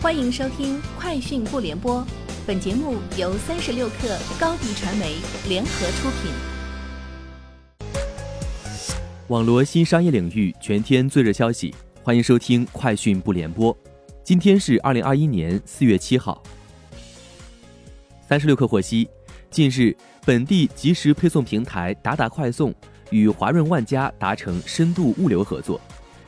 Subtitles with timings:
[0.00, 2.00] 欢迎收听《快讯不联播》，
[2.46, 5.16] 本节目由三十六克高低传媒
[5.48, 6.30] 联合出品。
[9.26, 13.74] 网罗新商业领域全天最热消息，欢迎收听《快讯不联播》。
[14.22, 16.40] 今天是二零二一年四月七号。
[18.28, 19.08] 三十六克获悉，
[19.50, 22.72] 近日，本地即时配送平台达达快送
[23.10, 25.80] 与华润万家达成深度物流合作，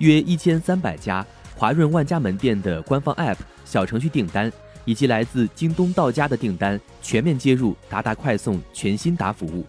[0.00, 1.26] 约一千三百家。
[1.56, 4.52] 华润万家门店的官方 App、小程序订单，
[4.84, 9.64] 以及来自京东到家的订单，全面接入达达快送全新达服务。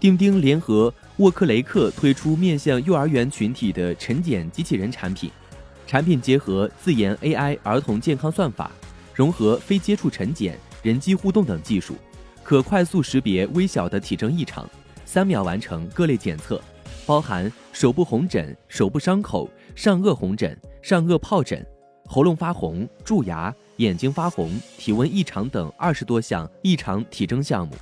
[0.00, 5.30] 钉钉联合沃克雷克推出面向幼儿园群体的晨检机器人产品，
[5.86, 8.72] 产品结合自研 AI 儿童健康算法，
[9.14, 11.94] 融合非接触晨检、人机互动等技术，
[12.42, 14.68] 可快速识别微小的体征异常，
[15.04, 16.60] 三秒完成各类检测。
[17.04, 21.66] 包含手部红疹、手部伤口、上颚红疹、上颚疱疹、
[22.06, 27.74] 喉咙发红、蛀牙、眼睛发红、体温异常等二十多项异常体征项目。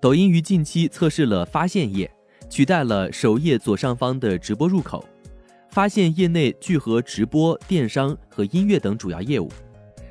[0.00, 2.10] 抖音于近期测试了发现页，
[2.48, 5.04] 取代了首页左上方的直播入口。
[5.68, 9.50] 发现页内聚合直播、电商和音乐等主要业务。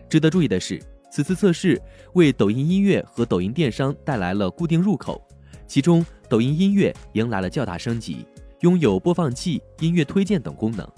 [0.07, 1.81] 值得注意的是，此次测试
[2.13, 5.19] 为抖音音乐和抖音电商带来了固定入口。
[5.65, 8.27] 其中，抖音音乐迎来了较大升级，
[8.65, 10.91] 拥有播放器、音乐推荐等功能。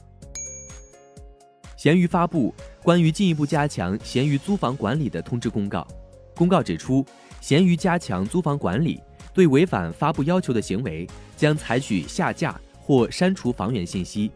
[1.75, 5.85] 闲鱼发布关于进一步加强闲鱼租房管理的通知公告。
[6.33, 7.05] 公告指出，
[7.41, 9.01] 闲鱼加强租房管理，
[9.33, 14.31] 对违反发布要求的行为，将采取下架或删除房源信息、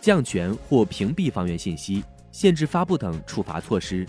[0.00, 4.06] 降权或屏蔽房源信息、限制发布等处罚措施。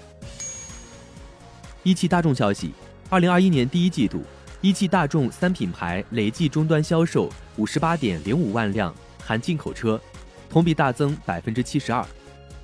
[1.82, 2.74] 一汽大众消息，
[3.10, 4.22] 二零二一年第一季度。
[4.62, 10.02] 一汽大众三品牌累计终端销售五十八点零五万辆含进口车，
[10.50, 12.04] 同比大增百分之七十二。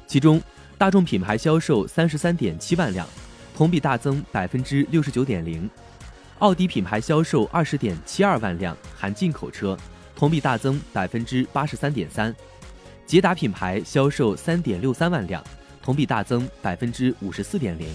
[0.08, 0.41] 其中，
[0.75, 3.08] 大众品牌销售三十三点七万辆，
[3.55, 5.69] 同比大增百分之六十九点零；
[6.39, 9.77] 奥迪品牌销售二十点七二万辆含进口车，
[10.15, 12.33] 同比大增百分之八十三点三；
[13.05, 15.43] 捷达品牌销售三点六三万辆，
[15.80, 17.87] 同比大增百分之五十四点零。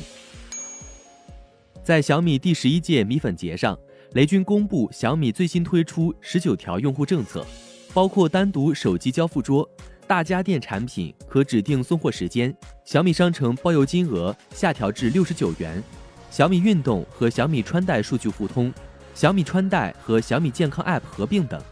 [1.82, 3.76] 在小米第十一届米粉节上。
[4.14, 7.46] 雷军公布小米最新推出十九条用户政策，
[7.92, 9.68] 包括单独手机交付桌、
[10.06, 12.54] 大家电产品可指定送货时间、
[12.84, 15.82] 小米商城包邮金额下调至六十九元、
[16.30, 18.72] 小米运动和小米穿戴数据互通、
[19.14, 21.62] 小米穿戴和小米健康 App 合并等。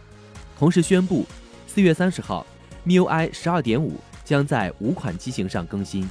[0.58, 1.24] 同时宣布，
[1.66, 2.46] 四月三十号
[2.86, 6.06] ，MIUI 十二点五将在五款机型上更新。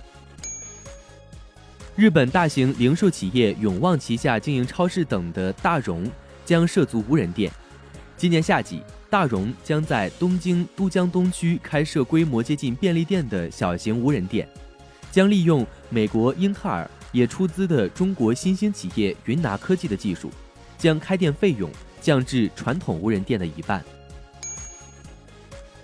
[1.96, 6.06] 日本大型零售企业永旺旗下经营超市等的大荣
[6.44, 7.50] 将涉足无人店。
[8.18, 14.46] 今年夏季，大荣将在东京都江东区开设规模接近便利店的小型无人店，
[15.10, 20.30] 将利用美国英特尔也出资的中国新兴企业云拿科技的技术，
[20.78, 23.82] 将开店费用降至传统无人店的一半。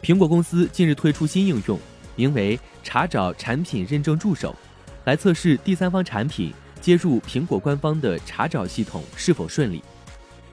[0.01, 1.79] 苹果公司近日推出新应用，
[2.17, 4.53] 名为“查找产品认证助手”。
[5.05, 9.83] 来测试第三方产品接入苹果官方的查找系统是否顺利。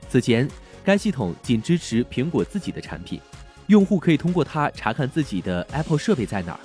[0.07, 0.47] 此前，
[0.83, 3.19] 该系统仅支持苹果自己的产品，
[3.67, 6.59] 用户可以通过它查看自己的 Apple 设备在哪儿。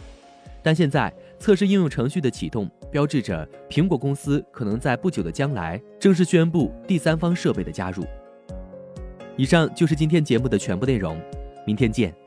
[0.62, 8.02] 但现在，测试应用程序的启动标志着苹果公司可能在不久的将来正式宣布第三方设备的加入。
[9.36, 11.20] 以上就是今天节目的全部内容，
[11.66, 12.23] 明天见。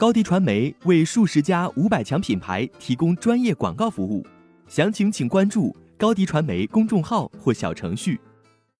[0.00, 4.26] 高迪传媒为数十家五百强品牌提供专业广告服务，
[4.66, 8.18] 详情请关注高迪传媒公众号或小程序。